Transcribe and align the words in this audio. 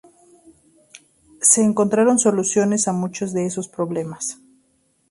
Se 1.41 1.61
encontraron 1.61 2.17
soluciones 2.17 2.87
a 2.87 2.91
muchos 2.91 3.33
de 3.33 3.45
esos 3.45 3.67
problemas. 3.67 4.39